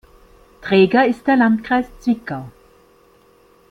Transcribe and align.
Träger 0.63 1.05
ist 1.07 1.27
der 1.27 1.37
Landkreis 1.37 1.85
Zwickau. 1.99 2.49